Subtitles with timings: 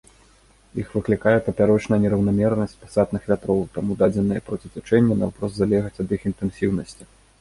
[0.83, 7.03] Іх выклікае папярочная нераўнамернасць пасатных вятроў, таму дадзеныя проціцячэнні наўпрост залежаць ад іх інтэнсіўнасці.